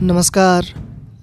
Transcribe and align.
नमस्कार। 0.00 0.64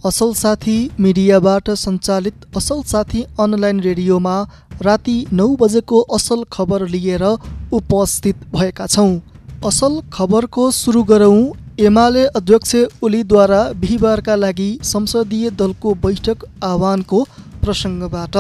असल 0.06 0.32
साथी 0.36 0.88
मिडियाबाट 1.00 1.70
सञ्चालित 1.78 2.58
असल 2.58 2.82
साथी 2.88 3.24
अनलाइन 3.40 3.80
रेडियोमा 3.80 4.34
राति 4.84 5.14
नौ 5.32 5.48
बजेको 5.60 6.02
असल 6.16 6.42
खबर 6.52 6.86
लिएर 6.88 7.24
उपस्थित 7.24 8.44
भएका 8.54 8.88
छौँ। 8.88 9.16
असल 9.68 9.98
खबरको 10.14 10.70
सुरु 10.72 11.04
गरौँ 11.04 11.46
एमाले 11.86 12.26
अध्यक्ष 12.36 12.76
ओलीद्वारा 13.04 13.62
बिहिबारका 13.80 14.36
लागि 14.36 14.68
संसदीय 14.84 15.50
दलको 15.60 15.94
बैठक 16.04 16.46
आह्वानको 16.64 17.24
प्रसङ्गबाट। 17.64 18.38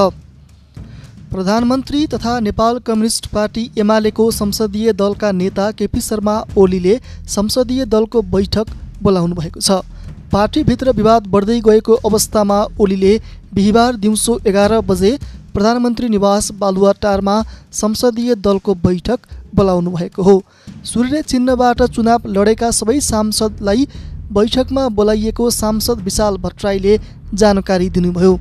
प्रधानमन्त्री 1.31 2.05
तथा 2.07 2.39
नेपाल 2.41 2.79
कम्युनिस्ट 2.85 3.31
पार्टी 3.31 3.69
एमालेको 3.77 4.29
संसदीय 4.33 4.93
दलका 4.99 5.31
नेता 5.33 5.71
केपी 5.71 6.01
शर्मा 6.03 6.39
ओलीले 6.57 6.99
संसदीय 7.31 7.85
दलको 7.87 8.21
बैठक 8.29 8.77
बोलाउनु 9.03 9.35
भएको 9.35 9.59
छ। 9.61 9.83
पार्टीभित्र 10.31 10.91
विवाद 10.91 11.27
बढ्दै 11.27 11.59
गएको 11.61 11.93
अवस्थामा 12.05 12.59
ओलीले 12.79 13.13
बिहिबार 13.53 13.95
दिउँसो 13.97 14.39
एघार 14.47 14.79
बजे 14.87 15.11
प्रधानमन्त्री 15.53 16.07
निवास 16.09 16.51
बालुवाटारमा 16.59 17.35
संसदीय 17.73 18.35
दलको 18.37 18.73
बैठक 18.77 19.19
बोलाउनु 19.55 19.91
भएको 19.91 20.23
हो। 20.23 20.41
सूर्य 20.85 21.21
चिन्हबाट 21.23 21.83
चुनाव 21.91 22.27
लडेका 22.29 22.71
सबै 22.71 22.99
सांसदलाई 23.01 23.87
बैठकमा 24.33 24.87
बोलाइएको 24.97 25.49
सांसद 25.51 26.01
विशाल 26.01 26.37
भट्टराईले 26.39 26.99
जानकारी 27.33 27.89
दिनुभयो। 27.89 28.33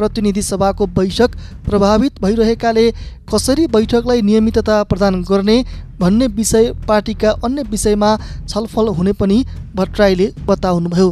प्रतिनिधि 0.00 0.42
सभाको 0.42 0.86
बैठक 0.96 1.36
प्रभावित 1.64 2.20
भइरहेकाले 2.22 2.90
कसरी 3.32 3.66
बैठकलाई 3.68 4.22
नियमितता 4.22 4.82
प्रदान 4.84 5.22
गर्ने 5.24 5.56
भन्ने 6.00 6.26
विषय 6.36 6.72
पार्टीका 6.88 7.30
अन्य 7.44 7.62
विषयमा 7.70 8.16
छलफल 8.48 8.88
हुने 8.96 9.12
पनि 9.14 9.44
भट्टराईले 9.76 10.32
बताउनुभयो। 10.46 11.08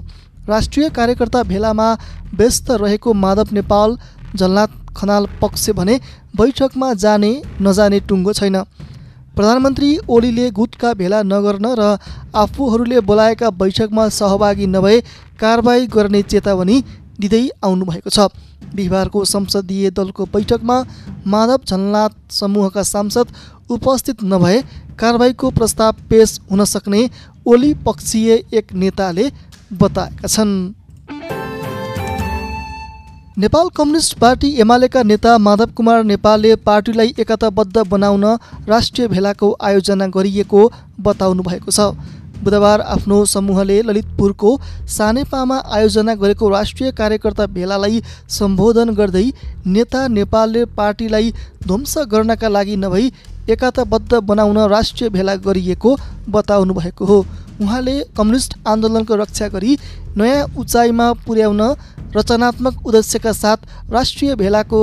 राष्ट्रिय 0.48 0.88
कार्यकर्ता 0.90 1.42
भेलामा 1.44 1.92
व्यस्त 2.34 2.70
रहेको 2.80 3.12
माधव 3.16 3.48
नेपाल 3.52 3.96
झलनाथ 4.36 4.94
खनाल 4.96 5.26
पक्ष 5.40 5.68
भने 5.72 6.00
बैठकमा 6.36 6.92
जाने 6.96 7.30
नजाने 7.62 8.00
टुङ्गो 8.08 8.32
छैन। 8.32 8.56
प्रधानमन्त्री 9.36 9.90
ओलीले 10.08 10.50
गुटका 10.50 10.92
भेला 10.94 11.22
नगर्न 11.24 11.66
र 11.78 11.82
आफूहरूले 12.36 13.00
बोलाएका 13.02 13.50
बैठकमा 13.60 14.08
सहभागी 14.14 14.66
नभए 14.68 15.00
कारवाही 15.40 15.86
गर्ने 15.88 16.22
चेतावनी 16.24 16.76
दिँदै 17.20 17.42
आउनुभएको 17.64 18.10
छ। 18.10 18.28
बिहिबारको 18.74 19.24
संसदीय 19.24 19.90
दलको 19.90 20.24
बैठकमा 20.28 20.76
माधव 21.26 21.60
झलनाथ 21.66 22.32
समूहका 22.32 22.82
सांसद 22.84 23.26
उपस्थित 23.70 24.22
नभए 24.24 24.62
कारवाहीको 24.98 25.50
प्रस्ताव 25.50 25.92
पेश 26.10 26.38
हुन 26.50 26.64
सक्ने 26.66 27.08
ओली 27.46 27.72
पक्षीय 27.86 28.32
एक 28.52 28.72
नेताले 28.74 29.30
बताएका 29.72 30.28
छन्। 30.28 30.54
नेपाल 33.38 33.68
कम्युनिस्ट 33.70 34.18
पार्टी 34.18 34.48
एमालेका 34.60 35.02
नेता 35.02 35.36
माधव 35.38 35.70
कुमार 35.76 36.02
नेपालले 36.04 36.54
पार्टीलाई 36.60 37.14
एकताबद्ध 37.18 37.86
बनाउन 37.88 38.24
राष्ट्रिय 38.68 39.08
भेलाको 39.08 39.56
आयोजना 39.62 40.06
गरिएको 40.08 40.62
बताउनु 41.00 41.42
भएको 41.42 41.70
छ। 41.70 41.94
बुधबार 42.44 42.80
आफ्नो 42.88 43.24
समूहले 43.26 43.80
ललितपुरको 43.82 44.50
सानेपामा 44.88 45.56
आयोजना 45.76 46.14
गरेको 46.14 46.48
राष्ट्रिय 46.48 46.90
कार्यकर्ता 46.92 47.46
भेलालाई 47.56 48.02
सम्बोधन 48.30 48.94
गर्दै 48.94 49.24
नेता 49.66 50.06
नेपालले 50.08 50.64
पार्टीलाई 50.76 51.32
ध्वंस 51.66 51.94
गर्नका 52.12 52.48
लागि 52.48 52.76
नभई 52.78 53.10
एकताबद्ध 53.50 54.14
बनाउन 54.22 54.58
राष्ट्रिय 54.70 55.10
भेला 55.10 55.34
गरिएको 55.44 55.96
बताउनु 56.30 56.74
भएको 56.74 57.04
हो। 57.04 57.18
उहाँले 57.60 57.94
कम्युनिस्ट 58.16 58.54
आन्दोलनको 58.68 59.14
रक्षा 59.16 59.48
गरी 59.48 59.78
नयाँ 60.16 60.46
उचाइमा 60.58 61.12
पुर्याउन 61.26 61.62
रचनात्मक 62.16 62.86
उद्देश्यका 62.86 63.32
साथ 63.34 63.90
राष्ट्रिय 63.92 64.34
भेलाको 64.36 64.80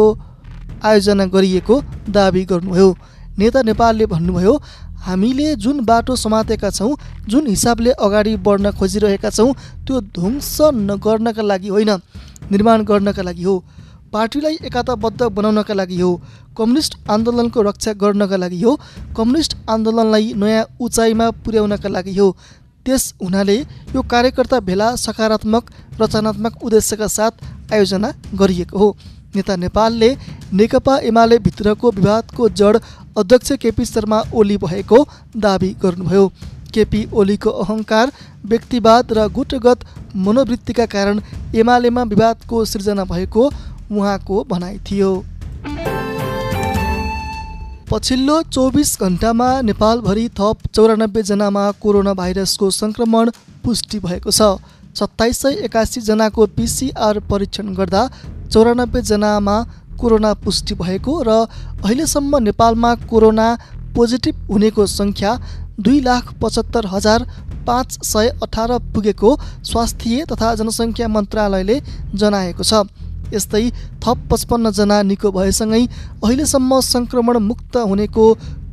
आयोजना 0.83 1.25
गरिएको 1.35 1.81
दावी 2.09 2.43
गर्नुभयो। 2.45 2.89
नेता 3.37 3.61
नेपालले 3.61 4.05
भन्नुभयो 4.05 4.53
हामीले 5.05 5.55
जुन 5.55 5.83
बाटो 5.85 6.15
समातेका 6.15 6.69
छौँ 6.69 6.95
जुन 7.29 7.47
हिसाबले 7.47 7.91
अगाडि 8.05 8.35
बढ्न 8.45 8.71
खोजिरहेका 8.73 9.29
छौँ 9.29 9.53
त्यो 9.85 9.99
ध्वंस 10.15 10.57
गर्नका 11.05 11.41
लागि 11.41 11.69
होइन 11.69 11.91
निर्माण 12.51 12.83
गर्नका 12.83 13.21
लागि 13.21 13.43
हो। 13.43 13.55
पार्टीलाई 14.13 14.57
एकताबद्ध 14.65 15.21
बनाउनका 15.29 15.73
लागि 15.73 15.99
हो। 16.01 16.09
कम्युनिस्ट 16.57 16.97
आन्दोलनको 17.09 17.61
रक्षा 17.61 17.93
गर्नका 18.01 18.37
लागि 18.37 18.61
हो। 18.61 18.75
कम्युनिस्ट 19.17 19.55
आन्दोलनलाई 19.69 20.33
नयाँ 20.33 20.65
उचाइमा 20.81 21.29
पुर्याउनका 21.45 21.89
लागि 21.89 22.17
हो। 22.17 22.31
त्यस 22.85 23.13
हुनाले 23.21 23.57
यो 23.95 24.01
कार्यकर्ता 24.11 24.59
भेला 24.59 24.95
सकारात्मक 24.95 25.71
रचनात्मक 26.01 26.63
उद्देश्यका 26.63 27.07
साथ 27.07 27.73
आयोजना 27.73 28.09
गरिएको 28.33 28.77
हो। 28.77 28.89
नेता 29.35 29.55
नेपालले 29.57 30.09
नेकपा 30.53 30.97
एमाले 31.09 31.37
भित्रको 31.45 31.91
विवादको 31.91 32.49
जड 32.61 32.79
अध्यक्ष 33.17 33.51
केपी 33.61 33.85
शर्मा 33.85 34.21
ओली 34.33 34.57
भएको 34.57 34.99
दावी 35.37 35.69
गर्नुभयो। 35.83 36.27
केपी 36.73 37.01
ओलीको 37.13 37.49
अहङ्कार 37.63 38.11
व्यक्तिवाद 38.45 39.11
र 39.11 39.27
गुटगत 39.35 39.85
मनोवृत्तिका 40.25 40.85
कारण 40.87 41.21
एमालेमा 41.55 42.03
विवादको 42.05 42.65
सृजना 42.65 43.03
भएको 43.05 43.45
उहाँको 43.91 44.43
भनाइ 44.49 44.77
थियो। 44.87 45.11
पछिल्लो 47.91 48.41
चौबिस 48.43 48.91
घन्टामा 49.01 49.49
नेपालभरि 49.61 50.27
थप 50.39 50.67
चौरानब्बेजनामा 50.75 51.65
कोरोना 51.81 52.13
भाइरसको 52.13 52.69
सङ्क्रमण 52.73 53.31
पुष्टि 53.63 53.99
भएको 53.99 54.31
छ। 54.31 54.57
सत्ताइस 54.99 55.37
सय 55.37 55.53
एकासीजनाको 55.65 56.45
पिसिआर 56.57 57.19
परीक्षण 57.29 57.73
गर्दा 57.75 58.01
चौरानब्बेजनामा 58.51 59.57
कोरोना 59.99 60.33
पुष्टि 60.43 60.73
भएको 60.75 61.13
र 61.27 61.29
अहिलेसम्म 61.83 62.37
नेपालमा 62.43 62.91
कोरोना 63.09 63.47
पोजिटिभ 63.95 64.35
हुनेको 64.51 64.85
सङ्ख्या 64.89 65.31
दुई 65.79 65.99
लाख 66.01 66.33
पचहत्तर 66.41 66.85
हजार 66.87 67.25
पाँच 67.67 67.97
सय 68.05 68.27
अठार 68.43 68.71
पुगेको 68.93 69.29
स्वास्थ्य 69.65 70.25
तथा 70.31 70.53
जनसङ्ख्या 70.55 71.07
मन्त्रालयले 71.09 71.77
जनाएको 72.15 72.63
छ। 72.63 72.83
यस्तै 73.33 73.63
थप 74.03 74.17
पचपन्नजना 74.31 74.97
निको 75.09 75.31
भएसँगै 75.37 75.83
अहिलेसम्म 76.23 76.79
सङ्क्रमण 76.87 77.37
मुक्त 77.45 77.77
हुनेको 77.91 78.25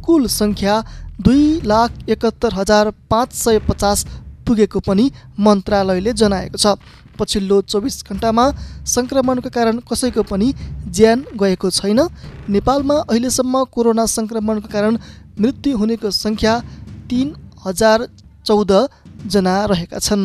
कुल 0.07 0.27
सङ्ख्या 0.35 0.75
दुई 1.21 1.45
लाख 1.65 1.91
एकहत्तर 2.09 2.55
हजार 2.55 2.91
पाँच 3.11 3.33
सय 3.35 3.59
पचास 3.69 4.05
पुगेको 4.47 4.81
पनि 4.87 5.11
मन्त्रालयले 5.47 6.13
जनाएको 6.21 6.59
छ। 6.59 6.77
पछिल्लो 7.23 7.61
चौबिस 7.73 7.97
घन्टामा 8.11 8.45
सङ्क्रमणको 8.95 9.51
कारण 9.57 9.81
कसैको 9.91 10.23
पनि 10.31 10.53
ज्यान 10.91 11.25
गएको 11.41 11.71
छैन। 11.71 12.01
नेपालमा 12.51 12.97
अहिलेसम्म 13.09 13.65
कोरोना 13.75 14.07
सङ्क्रमणको 14.17 14.69
कारण 14.73 14.99
मृत्यु 15.41 15.77
हुनेको 15.79 16.11
सङ्ख्या 16.23 16.55
तिन 17.11 17.29
हजार 17.67 18.09
चौधजना 18.47 19.55
रहेका 19.73 19.99
छन्। 20.07 20.25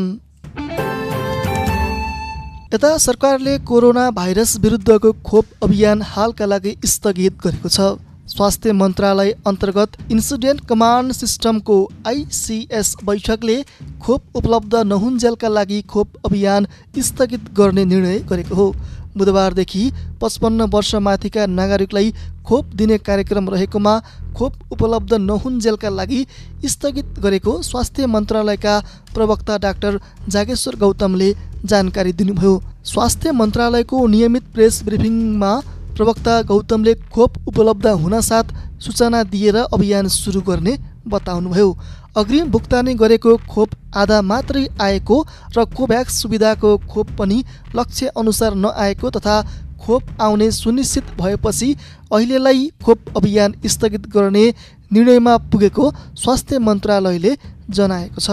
यता 2.74 2.90
सरकारले 3.00 3.54
कोरोना 3.70 4.10
भाइरस 4.12 4.52
विरुद्धको 4.60 5.12
खोप 5.24 5.46
अभियान 5.64 6.02
हालका 6.04 6.46
लागि 6.46 6.76
स्थगित 6.86 7.40
गरेको 7.44 7.70
छ। 7.70 8.07
स्वास्थ्य 8.28 8.72
मन्त्रालय 8.74 9.32
अन्तर्गत 9.48 9.92
इन्सिडेन्ट 10.12 10.66
कमान्ड 10.68 11.12
सिस्टमको 11.14 11.78
आइसिएस 12.08 12.96
बैठकले 13.06 13.56
खोप 14.02 14.36
उपलब्ध 14.36 14.76
नहुन्जेलका 14.86 15.48
लागि 15.50 15.82
खोप 15.90 16.26
अभियान 16.26 16.68
स्थगित 17.00 17.50
गर्ने 17.58 17.86
निर्णय 17.86 18.20
गरेको 18.30 18.56
हो। 18.56 18.74
बुधबारदेखि 19.18 19.92
पचपन्न 20.22 20.62
वर्षमाथिका 20.74 21.46
नागरिकलाई 21.50 22.12
खोप 22.48 22.66
दिने 22.76 22.98
कार्यक्रम 23.00 23.50
रहेकोमा 23.50 23.98
खोप 24.38 24.54
उपलब्ध 24.72 25.14
नहुन्जेलका 25.22 25.90
लागि 25.90 26.26
स्थगित 26.66 27.20
गरेको 27.20 27.62
स्वास्थ्य 27.62 28.06
मन्त्रालयका 28.08 28.80
प्रवक्ता 29.14 29.58
डाक्टर 29.58 30.00
जागेश्वर 30.28 30.76
गौतमले 30.76 31.34
जानकारी 31.66 32.14
दिनुभयो। 32.14 32.62
स्वास्थ्य 32.86 33.32
मन्त्रालयको 33.32 34.06
नियमित 34.08 34.54
प्रेस 34.54 34.84
ब्रिफिङमा 34.84 35.52
प्रवक्ता 35.98 36.42
गौतमले 36.44 36.94
खोप 37.14 37.38
उपलब्ध 37.48 37.86
हुनसाथ 38.00 38.48
सूचना 38.80 39.22
दिएर 39.26 39.56
अभियान 39.58 40.08
सुरु 40.08 40.42
गर्ने 40.42 40.78
बताउनुभयो। 41.08 41.70
अग्रिम 42.18 42.50
भुक्तानी 42.52 42.94
गरेको 42.94 43.36
खोप 43.50 43.70
आधा 43.98 44.22
मात्रै 44.24 44.66
आएको 44.82 45.18
र 45.58 45.66
कोभ्याक्स 45.74 46.22
सुविधाको 46.22 46.76
खोप 46.92 47.08
पनि 47.20 47.44
लक्ष्य 47.76 48.08
अनुसार 48.16 48.56
नआएको 48.58 49.10
तथा 49.10 49.42
खोप 49.82 50.04
आउने 50.22 50.52
सुनिश्चित 50.52 51.12
भएपछि 51.18 51.74
अहिलेलाई 52.14 52.70
खोप 52.86 53.18
अभियान 53.18 53.54
स्थगित 53.66 54.08
गर्ने 54.10 54.46
निर्णयमा 54.92 55.38
पुगेको 55.50 55.92
स्वास्थ्य 56.16 56.60
मन्त्रालयले 56.60 57.36
जनाएको 57.70 58.22
छ। 58.22 58.30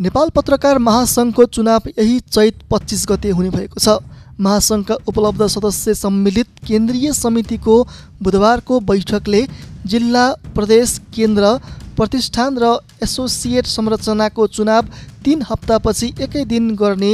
नेपाल 0.00 0.30
पत्रकार 0.36 0.78
महासङ्घको 0.80 1.44
चुनाव 1.46 1.88
यही 1.88 2.18
चैत 2.28 2.62
पच्चिस 2.70 3.06
गते 3.08 3.30
हुने 3.30 3.50
भएको 3.50 3.80
छ। 3.80 4.02
महासङ्घका 4.40 4.94
उपलब्ध 5.08 5.46
सदस्य 5.48 5.94
सम्मिलित 5.94 6.48
केन्द्रीय 6.66 7.12
समितिको 7.14 7.76
बुधबारको 8.22 8.80
बैठकले 8.82 9.46
जिल्ला 9.86 10.26
प्रदेश 10.54 10.98
केन्द्र 11.14 11.56
प्रतिष्ठान 11.96 12.58
र 12.58 12.76
एसोसिएट 13.02 13.66
संरचनाको 13.68 14.46
चुनाव 14.48 14.84
तिन 15.24 15.42
हप्तापछि 15.50 16.12
एकै 16.20 16.44
दिन 16.46 16.74
गर्ने 16.76 17.12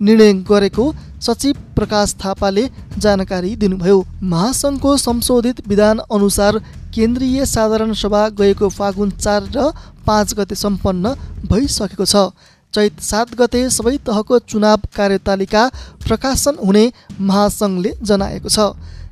निर्णय 0.00 0.32
गरेको 0.48 0.84
सचिव 1.20 1.56
प्रकाश 1.76 2.14
थापाले 2.24 2.62
जानकारी 2.98 3.54
दिनुभयो। 3.56 3.98
महासङ्घको 4.24 4.96
संशोधित 4.98 5.66
विधान 5.68 5.98
अनुसार 6.10 6.58
केन्द्रीय 6.94 7.44
साधारण 7.46 7.92
सभा 7.94 8.28
गएको 8.38 8.68
फागुन 8.68 9.10
चार 9.18 9.50
र 9.56 9.70
पाँच 10.06 10.34
गते 10.34 10.54
सम्पन्न 10.54 11.14
भइसकेको 11.50 12.04
छ। 12.04 12.30
चैत 12.74 13.00
सात 13.02 13.34
गते 13.34 13.60
सबै 13.70 13.96
तहको 14.06 14.38
चुनाव 14.46 14.82
कार्यतालिका 14.96 15.62
प्रकाशन 16.02 16.58
हुने 16.62 16.84
महासङ्घले 17.22 17.92
जनाएको 18.02 18.48
छ। 18.48 18.70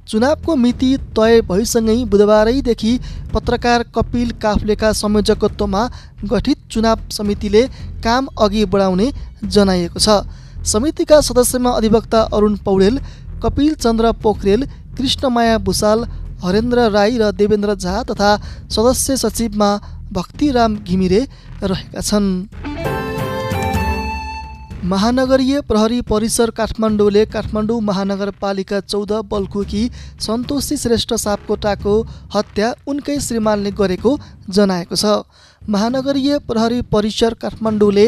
चुनावको 0.09 0.55
मिति 0.57 0.91
तय 1.17 1.41
भइसँगै 1.49 1.97
बुधबारैदेखि 2.07 2.93
पत्रकार 3.35 3.83
कपिल 3.95 4.31
काफ्लेका 4.43 4.93
संयोजकत्वमा 4.95 5.83
गठित 6.25 6.59
चुनाव 6.71 7.09
समितिले 7.13 7.63
काम 8.05 8.29
अघि 8.39 8.65
बढाउने 8.67 9.11
जनाइएको 9.47 9.99
छ। 9.99 10.09
समितिका 10.67 11.21
सदस्यमा 11.23 11.71
अधिवक्ता 11.73 12.23
अरुण 12.33 12.57
पौडेल 12.65 12.99
कपिल 13.43 13.75
चन्द्र 13.77 14.13
पोखरेल 14.23 14.67
कृष्णमाया 14.97 15.59
भूषाल 15.67 16.07
हरेन्द्र 16.45 16.89
राई 16.91 17.19
र 17.19 17.31
देवेन्द्र 17.35 17.75
झा 17.77 18.03
तथा 18.05 18.31
सदस्य 18.71 19.17
सचिवमा 19.19 19.71
भक्तिराम 20.13 20.77
घिमिरे 20.79 21.21
रहेका 21.63 22.01
छन्। 22.01 22.27
महानगरीय 24.89 25.61
प्रहरी 25.69 26.01
परिसर 26.01 26.51
काठमाडौँले 26.51 27.25
काठमाडौँ 27.27 27.81
महानगरपालिका 27.81 28.79
चौध 28.83 29.11
बल्खुकी 29.31 29.81
सन्तोषी 30.21 30.77
श्रेष्ठ 30.77 31.13
सापकोटाको 31.15 31.95
हत्या 32.35 32.73
उनकै 32.89 33.19
श्रीमानले 33.21 33.71
गरेको 33.77 34.13
जनाएको 34.51 34.97
छ। 34.97 35.69
महानगरीय 35.69 36.39
प्रहरी 36.49 36.81
परिसर 36.89 37.35
काठमाडौँले 37.37 38.07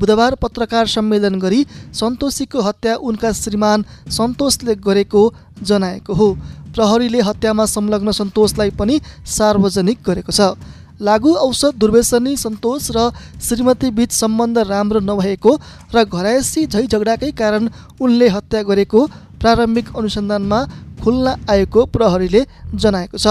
बुधबार 0.00 0.34
पत्रकार 0.42 0.86
सम्मेलन 0.88 1.38
गरी 1.40 1.60
सन्तोषीको 1.94 2.60
हत्या 2.62 2.94
उनका 3.04 3.32
श्रीमान 3.34 3.84
सन्तोषले 4.10 4.74
गरेको 4.80 5.22
जनाएको 5.62 6.14
हो। 6.14 6.32
प्रहरीले 6.72 7.20
हत्यामा 7.22 7.66
संलग्न 7.68 8.12
सन्तोषलाई 8.14 8.70
पनि 8.80 9.00
सार्वजनिक 9.28 10.02
गरेको 10.06 10.32
छ। 10.32 10.56
लागु 11.00 11.32
औषध 11.36 11.78
दुर्व्यसनी 11.78 12.36
सन्तोष 12.36 12.90
र 12.96 13.10
श्रीमती 13.42 13.90
बीच 13.90 14.12
सम्बन्ध 14.12 14.58
राम्रो 14.68 15.00
नभएको 15.02 15.52
र 15.94 16.04
घरायसी 16.04 16.66
झैझगडाकै 16.66 17.30
कारण 17.32 17.68
उनले 18.00 18.28
हत्या 18.28 18.62
गरेको 18.62 19.06
प्रारम्भिक 19.40 19.96
अनुसन्धानमा 19.96 20.60
खुल्न 21.02 21.34
आएको 21.50 21.84
प्रहरीले 21.86 22.44
जनाएको 22.74 23.18
छ। 23.18 23.26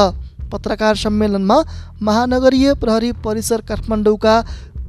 पत्रकार 0.51 0.95
सम्मेलनमा 0.95 1.57
महानगरीय 2.01 2.73
प्रहरी 2.75 3.11
परिसर 3.23 3.61
काठमाडौँका 3.61 4.35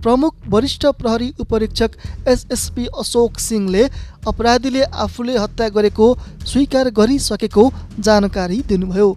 प्रमुख 0.03 0.35
वरिष्ठ 0.49 0.87
प्रहरी 0.99 1.33
उपरीक्षक 1.41 1.91
एसएसपी 2.29 2.87
अशोक 2.99 3.39
सिंहले 3.41 3.85
अपराधीले 4.29 4.83
आफूले 4.83 5.37
हत्या 5.39 5.69
गरेको 5.69 6.07
स्वीकार 6.45 6.91
गरिसकेको 6.91 7.65
जानकारी 8.01 8.63
दिनुभयो। 8.69 9.09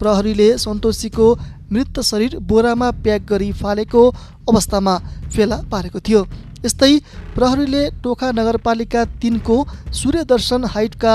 प्रहरीले 0.00 0.46
सन्तोषीको 0.58 1.26
मृत 1.72 2.00
शरीर 2.02 2.38
बोरामा 2.44 2.90
प्याक 3.02 3.26
गरी 3.26 3.50
फालेको 3.54 4.02
अवस्थामा 4.48 4.94
फेला 5.34 5.56
पारेको 5.72 6.00
थियो। 6.00 6.22
यस्तै 6.64 6.92
प्रहरीले 7.34 7.82
टोखा 8.02 8.30
नगरपालिका 8.32 9.04
तिनको 9.20 9.56
सूर्यदर्शन 9.98 10.64
हाइटका 10.74 11.14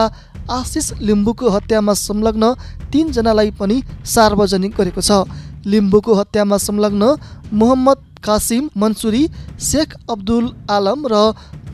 आशिष 0.52 0.92
लिम्बूको 1.02 1.50
हत्यामा 1.50 1.94
संलग्न 2.00 2.54
तिनजनालाई 2.92 3.52
पनि 3.60 3.78
सार्वजनिक 4.06 4.74
गरेको 4.78 5.02
छ। 5.02 5.12
लिम्बूको 5.66 6.14
हत्यामा 6.14 6.58
संलग्न 6.60 7.04
मोहम्मद 7.54 8.00
कासिम 8.26 8.70
मन्सुरी 8.78 9.24
शेख 9.62 9.96
अब्दुल 10.10 10.46
आलम 10.70 11.06
र 11.08 11.16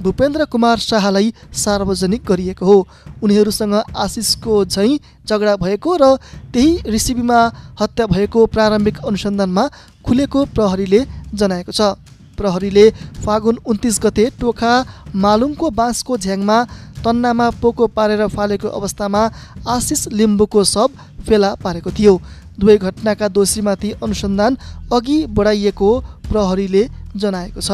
भूपेन्द्र 0.02 0.46
कुमार 0.46 0.78
शाहलाई 0.80 1.34
सार्वजनिक 1.56 2.26
गरिएको 2.26 2.66
हो। 2.66 2.78
उनीहरूसँग 3.24 3.74
आशिषको 3.96 4.54
झैँ 4.66 5.00
झगडा 5.28 5.56
भएको 5.58 5.96
र 5.96 6.16
त्यही 6.54 6.70
रिसिभीमा 6.88 7.40
हत्या 7.82 8.06
भएको 8.08 8.46
प्रारम्भिक 8.48 8.98
अनुसन्धानमा 9.02 9.68
खुलेको 10.06 10.46
प्रहरीले 10.56 11.06
जनाएको 11.34 11.72
छ। 11.72 11.96
प्रहरीले 12.38 12.90
फागुन 13.26 13.58
उन्तिस 13.66 14.00
गते 14.04 14.26
टोखा 14.40 14.74
मालुङको 15.16 15.70
बाँसको 15.72 16.18
झ्याङमा 16.18 16.58
तन्नामा 17.06 17.50
पोको 17.62 17.88
पारेर 17.88 18.28
फालेको 18.28 18.68
अवस्थामा 18.70 19.22
आशिष 19.68 20.08
लिम्बूको 20.12 20.64
शव 20.66 20.90
फेला 21.28 21.54
पारेको 21.64 21.92
थियो। 21.92 22.14
दुवै 22.60 22.78
घटनाका 22.80 23.28
दोषीमाथि 23.28 23.92
अनुसन्धान 24.04 24.58
अघि 24.94 25.18
बढाइएको 25.30 25.90
प्रहरीले 26.30 26.84
जनाएको 27.16 27.62
छ। 27.62 27.72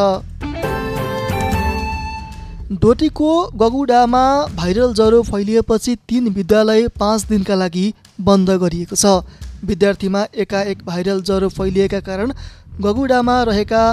डोटीको 2.70 3.34
गगुडामा 3.56 4.22
भाइरल 4.56 4.94
ज्वरो 4.94 5.22
फैलिएपछि 5.24 5.96
तीन 6.10 6.28
विद्यालय 6.30 6.88
पाँच 7.00 7.24
दिनका 7.26 7.56
लागि 7.56 7.94
बन्द 8.22 8.50
गरिएको 8.62 8.96
छ। 8.96 9.24
विद्यार्थीमा 9.66 10.24
एकाएक 10.36 10.84
भाइरल 10.86 11.22
ज्वरो 11.22 11.50
फैलिएका 11.50 12.00
कारण 12.02 12.34
गगुडामा 12.82 13.42
रहेका 13.44 13.84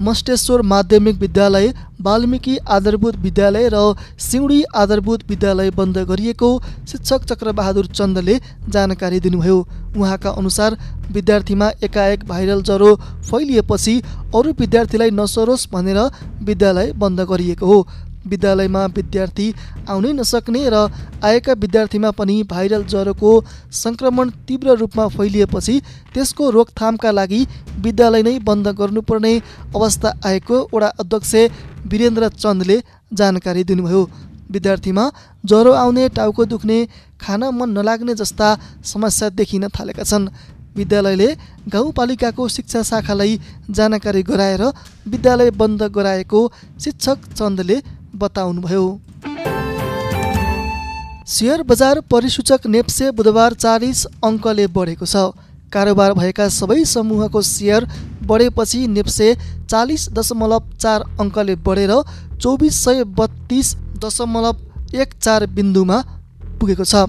मस्टेश्वर 0.00 0.62
माध्यमिक 0.64 1.16
विद्यालय 1.16 1.72
वाल्मिकी 2.00 2.56
आधारभूत 2.68 3.16
विद्यालय 3.18 3.68
र 3.68 3.80
सिउँडी 4.20 4.62
आधारभूत 4.74 5.24
विद्यालय 5.28 5.70
बन्द 5.70 5.98
गरिएको 6.10 6.50
शिक्षक 6.88 7.24
चक्रबहादुर 7.24 7.86
चन्दले 7.88 8.38
जानकारी 8.68 9.20
दिनुभयो। 9.20 9.56
उहाँका 9.96 10.30
अनुसार 10.32 10.76
विद्यार्थीमा 11.12 11.70
एकाएक 11.82 12.24
भाइरल 12.26 12.62
ज्वरो 12.62 12.94
फैलिएपछि 13.30 13.98
अरू 14.34 14.54
विद्यार्थीलाई 14.60 15.10
नसरोस् 15.14 15.68
भनेर 15.72 15.98
विद्यालय 16.44 16.92
बन्द 16.96 17.20
गरिएको 17.30 17.66
हो। 17.66 17.86
विद्यालयमा 18.26 18.84
विद्यार्थी 18.96 19.46
आउनै 19.88 20.12
नसक्ने 20.12 20.62
र 20.68 20.76
आएका 21.24 21.52
विद्यार्थीमा 21.62 22.10
पनि 22.12 22.36
भाइरल 22.50 22.84
ज्वरोको 22.84 23.32
सङ्क्रमण 23.74 24.30
तीव्र 24.48 24.76
रूपमा 24.76 25.06
फैलिएपछि 25.08 25.74
त्यसको 26.14 26.50
रोकथामका 26.50 27.10
लागि 27.10 27.40
विद्यालय 27.80 28.22
नै 28.22 28.38
बन्द 28.44 28.68
गर्नुपर्ने 28.78 29.34
अवस्था 29.76 30.14
आएको 30.26 30.56
वडा 30.74 30.88
अध्यक्ष 31.00 31.34
वीरेन्द्र 31.90 32.28
चन्दले 32.36 32.76
जानकारी 33.12 33.64
दिनुभयो। 33.64 34.02
विद्यार्थीमा 34.50 35.04
ज्वरो 35.44 35.72
आउने 35.74 36.08
टाउको 36.10 36.44
दुख्ने 36.44 36.78
खान 37.20 37.44
मन 37.54 37.70
नलाग्ने 37.70 38.14
जस्ता 38.14 38.48
समस्या 38.84 39.28
देखिन 39.30 39.68
थालेका 39.70 40.02
छन्। 40.02 40.28
विद्यालयले 40.76 41.28
गाउँपालिकाको 41.68 42.48
शिक्षा 42.48 42.82
शाखालाई 42.82 43.38
जानकारी 43.70 44.22
गराएर 44.22 44.62
विद्यालय 45.08 45.50
बन्द 45.50 45.82
गराएको 45.96 46.40
शिक्षक 46.80 47.18
चन्दले 47.34 47.76
बताउनुभयो। 48.14 48.84
सेयर 51.26 51.62
बजार 51.62 52.00
परिसूचक 52.10 52.66
नेप्से 52.66 53.10
बुधबार 53.12 53.54
चालिस 53.54 54.04
अङ्कले 54.24 54.66
बढेको 54.68 55.06
छ। 55.06 55.30
कारोबार 55.72 56.12
भएका 56.14 56.48
सबै 56.50 56.84
समूहको 56.84 57.40
सेयर 57.46 57.86
बढेपछि 58.26 58.86
नेप्से 58.88 59.28
चालिस 59.70 60.08
दशमलव 60.10 60.62
चार 60.78 61.00
अङ्कले 61.20 61.54
बढेर 61.66 61.92
चौबिस 62.42 62.74
सय 62.84 63.04
बत्तिस 63.18 63.74
दशमलव 64.02 64.56
एक 64.96 65.08
चार 65.20 65.46
बिन्दुमा 65.54 65.98
पुगेको 66.60 66.84
छ। 66.84 67.06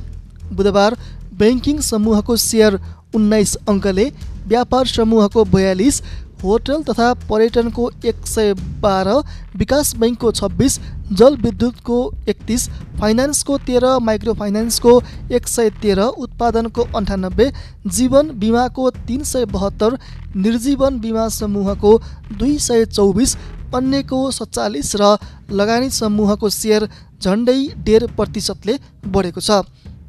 बुधबार 0.54 0.98
ब्याङ्किङ 1.40 1.80
समूहको 1.82 2.36
सेयर 2.38 2.80
उन्नाइस 3.16 3.56
अङ्कले 3.68 4.06
व्यापार 4.48 4.86
समूहको 4.88 5.46
बयालिस 5.54 6.02
होटल 6.44 6.84
तथा 6.84 7.14
पर्यटनको 7.30 7.90
एक 8.06 8.26
सय 8.28 8.54
बाह्र 8.82 9.16
विकास 9.58 9.94
बैङ्कको 9.98 10.32
छब्बिस 10.32 10.80
जलविद्युतको 11.14 11.98
एकतिस 12.30 12.68
फाइनेन्सको 13.00 13.58
तेह्र 13.68 13.98
माइक्रो 14.02 14.34
फाइनेन्सको 14.42 14.94
एक 15.38 15.48
सय 15.48 15.70
तेह्र 15.82 16.08
उत्पादनको 16.26 16.88
अन्ठानब्बे 16.96 17.52
जीवन 17.98 18.30
बिमाको 18.40 18.90
तिन 19.08 19.24
सय 19.26 19.46
बहत्तर 19.54 19.98
निर्जीवन 20.38 21.00
बिमा 21.00 21.28
समूहको 21.38 21.94
दुई 22.34 22.58
सय 22.62 22.86
चौबिस 22.88 23.36
अन्यको 23.76 24.20
सत्तालिस 24.32 24.96
र 25.02 25.16
लगानी 25.54 25.90
समूहको 25.92 26.50
सेयर 26.52 26.88
झन्डै 27.22 27.60
डेढ 27.86 28.08
प्रतिशतले 28.16 28.78
बढेको 29.08 29.42
छ। 29.42 29.62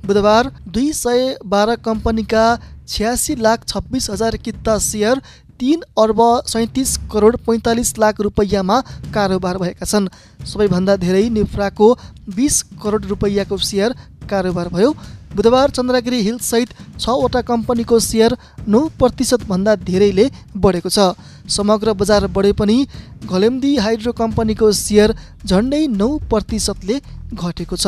बुधबार 0.06 0.50
दुई 0.68 0.92
सय 0.94 1.36
बाह्र 1.46 1.74
कम्पनीका 1.84 2.44
छ्यासी 2.88 3.34
लाख 3.38 3.66
छब्बिस 3.68 4.10
हजार 4.10 4.36
किता 4.46 4.78
सेयर 4.86 5.20
तिन 5.62 5.82
अर्ब 6.02 6.20
सैँतिस 6.48 6.96
करोड 7.12 7.36
पैँतालिस 7.46 7.98
लाख 7.98 8.20
रुपैयाँमा 8.20 8.80
कारोबार 9.14 9.58
भएका 9.58 9.86
छन्। 9.86 10.08
सबैभन्दा 10.42 10.96
धेरै 10.98 11.28
निफ्राको 11.30 11.86
बिस 12.34 12.62
करोड 12.82 13.04
रुपैयाँको 13.06 13.58
सेयर 13.60 13.94
कारोबार 14.30 14.68
भयो। 14.74 14.90
बुधबार 15.36 15.70
चन्द्रगिरी 15.70 16.20
हिल्ससहित 16.22 16.74
छवटा 16.98 17.40
कम्पनीको 17.46 17.98
सेयर 18.00 18.36
नौ 18.66 18.80
प्रतिशतभन्दा 18.98 19.76
धेरैले 19.86 20.26
बढेको 20.58 20.90
छ। 20.90 21.14
समग्र 21.48 21.92
बजार 21.94 22.26
बढे 22.34 22.52
पनि 22.58 22.78
घलेम्दी 23.22 23.76
हाइड्रो 23.78 24.12
कम्पनीको 24.18 24.72
सेयर 24.74 25.14
झन्डै 25.46 25.86
नौ 25.94 26.10
प्रतिशतले 26.26 27.00
घटेको 27.34 27.76
छ। 27.76 27.86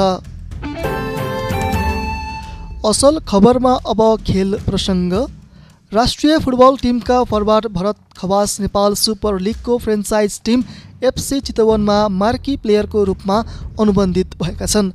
असल 2.86 3.18
खबरमा 3.28 3.78
अब 3.90 4.00
खेल 4.22 4.60
प्रसङ्ग। 4.62 5.24
राष्ट्रिय 5.94 6.38
फुटबल 6.38 6.76
टिमका 6.76 7.22
फरवार्ड 7.24 7.66
भरत 7.72 7.96
खवास 8.18 8.60
नेपाल 8.60 8.94
सुपर 8.94 9.38
लिगको 9.40 9.76
फ्रेन्चाइज 9.78 10.40
टिम 10.44 10.62
एफसी 11.02 11.38
चितवनमा 11.40 11.98
मार्की 12.12 12.56
प्लेयरको 12.56 13.02
रूपमा 13.04 13.36
अनुबन्धित 13.80 14.34
भएका 14.40 14.66
छन्। 14.66 14.90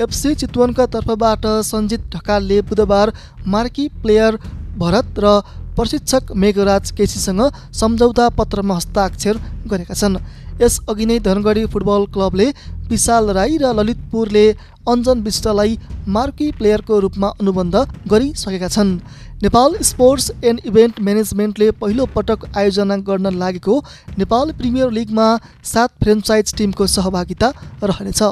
एफसी 0.00 0.34
चितवनका 0.34 0.86
तर्फबाट 0.94 1.46
सञ्जित 1.68 2.08
ढकालले 2.14 2.60
बुधबार 2.64 3.12
मार्की 3.46 3.86
प्लेयर 4.02 4.38
भरत 4.78 5.22
र 5.24 5.38
प्रशिक्षक 5.76 6.32
मेघराज 6.34 6.90
केसीसँग 6.98 7.42
सम्झौता 7.80 8.28
पत्रमा 8.34 8.76
हस्ताक्षर 8.76 9.38
गरेका 9.70 9.94
छन्। 9.94 10.18
यसअघि 10.62 11.06
नै 11.06 11.18
धनगढी 11.20 11.64
फुटबल 11.72 12.10
क्लबले 12.12 12.50
विशाल 12.90 13.30
राई 13.38 13.56
र 13.62 13.72
ललितपुरले 13.78 14.46
अञ्जन 14.90 15.22
विष्टलाई 15.22 15.78
मार्की 16.08 16.50
प्लेयरको 16.58 16.98
रूपमा 17.00 17.28
अनुबन्ध 17.40 17.76
गरिसकेका 18.10 18.68
छन्। 18.68 18.98
नेपाल 19.42 19.74
स्पोर्ट्स 19.82 20.30
एन्ड 20.44 20.60
इभेन्ट 20.66 20.98
म्यानेजमेन्टले 21.00 21.70
पहिलो 21.80 22.06
पटक 22.14 22.42
आयोजना 22.58 22.96
गर्न 23.04 23.30
लागेको 23.34 23.76
नेपाल 24.18 24.50
प्रिमियर 24.58 24.90
लिगमा 24.92 25.28
सात 25.64 25.92
फ्रेन्चाइज 26.02 26.52
टिमको 26.56 26.86
सहभागिता 26.86 27.48
रहनेछ। 27.82 28.22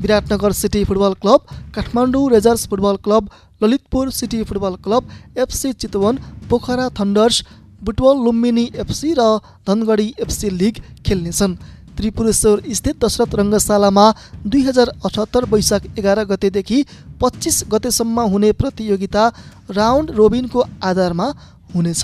Biratnagar 0.00 0.52
city 0.54 0.84
football 0.84 1.14
club 1.22 1.52
Kathmandu 1.74 2.24
Rangers 2.30 2.66
football 2.68 2.96
club 3.04 3.28
Lalitpur 3.62 4.10
city 4.12 4.42
football 4.44 4.80
club 4.84 5.10
FC 5.38 5.72
Chitwan 5.74 6.18
Pokhara 6.50 6.88
Thunders 7.00 7.44
Butwal 7.84 8.24
Lumbini 8.24 8.70
FC 8.80 9.14
र 9.18 9.28
धनगढी 9.68 10.08
एफसी 10.20 10.50
लिग 10.56 10.80
खेल्नेछन्। 11.06 11.56
त्रिपुरेश्वर 11.96 12.62
स्थित 12.72 13.04
दशरथ 13.04 13.34
रङ्गशालामा 13.40 14.06
दुई 14.46 14.62
हजार 14.62 14.88
अठहत्तर 15.00 15.44
वैशाख 15.52 15.82
एघार 15.98 16.24
गतेदेखि 16.26 16.78
पच्चिस 17.20 17.62
गतेसम्म 17.72 18.20
हुने 18.32 18.50
प्रतियोगिता 18.60 19.24
राउन्ड 19.72 20.10
रोबिनको 20.18 20.64
आधारमा 20.84 21.28
हुनेछ। 21.74 22.02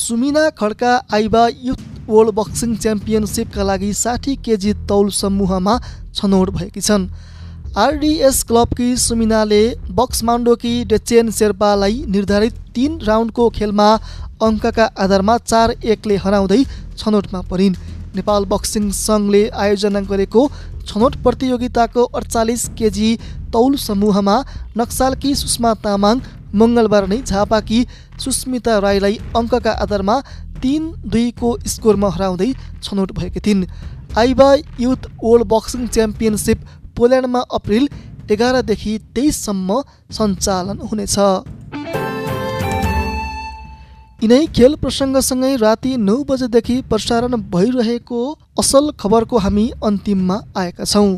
सुमिना 0.00 0.48
खड्का 0.58 0.92
आइबा 1.14 1.46
युथ 1.62 1.82
वर्ल्ड 2.08 2.34
बक्सिङ 2.34 2.76
च्याम्पियनसिपका 2.76 3.62
लागि 3.62 3.92
साठी 3.94 4.36
केजी 4.44 4.72
तौल 4.88 5.10
समूहमा 5.14 5.74
छनौट 6.14 6.50
भएकी 6.50 6.80
छन्। 6.80 7.08
आरडिएस 7.78 8.42
क्लबकी 8.44 8.88
सुमिनाले 8.98 9.62
बक्समान्डोकी 9.98 10.72
डेचेन 10.90 11.30
शेर्पालाई 11.32 12.04
निर्धारित 12.08 12.54
तिन 12.74 12.98
राउन्डको 13.00 13.48
खेलमा 13.58 13.88
अङ्कका 14.46 14.86
आधारमा 15.04 15.36
चार 15.50 15.68
एकले 15.92 16.16
हराउँदै 16.24 16.60
छनौटमा 16.98 17.40
परिन्। 17.50 17.78
नेपाल 18.16 18.44
बक्सिङ 18.52 18.84
सङ्घले 18.98 19.42
आयोजना 19.62 20.00
गरेको 20.10 20.42
छनौट 20.88 21.14
प्रतियोगिताको 21.24 22.02
अडचालिस 22.18 22.62
केजी 22.78 23.10
तौल 23.54 23.76
समूहमा 23.86 24.36
नक्सालकी 24.80 25.34
सुषमा 25.42 25.72
तामाङ 25.84 26.16
मङ्गलबार 26.60 27.06
नै 27.12 27.18
झापाकी 27.30 27.78
सुस्मिता 28.24 28.78
राईलाई 28.86 29.16
अङ्कका 29.40 29.72
आधारमा 29.84 30.16
तिन 30.62 30.82
दुईको 31.12 31.50
स्कोरमा 31.72 32.08
हराउँदै 32.16 32.50
छनौट 32.82 33.12
भएकी 33.18 33.40
थिइन्। 33.46 33.64
AIBA 34.22 34.48
youth 34.84 35.02
world 35.22 35.46
boxing 35.54 35.86
championship 35.94 36.58
पोल्यान्डमा 36.96 37.40
April 37.58 37.88
एघारदेखि 38.34 38.92
तेइससम्म 39.14 39.80
सञ्चालन 40.18 40.78
हुनेछ। 40.90 41.16
यिनै 44.22 44.38
खेल 44.56 44.74
प्रसङ्गसँगै 44.80 45.50
राति 45.60 45.90
नौ 45.98 46.14
बजेदेखि 46.30 46.74
प्रसारण 46.88 47.36
भइरहेको 47.52 48.18
असल 48.62 48.90
खबरको 49.00 49.38
हामी 49.44 49.64
अन्तिममा 49.82 50.36
आएका 50.62 50.84
छौँ। 50.84 51.14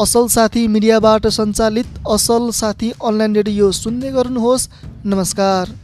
असल 0.00 0.28
साथी 0.36 0.62
मिडियाबाट 0.74 1.26
सञ्चालित 1.36 1.98
असल 2.08 2.48
साथी 2.54 2.92
अनलाइन 3.02 3.34
रेडियो 3.36 3.70
सुन्ने 3.74 4.12
गर्नुहोस्। 4.12 4.68
नमस्कार। 5.06 5.74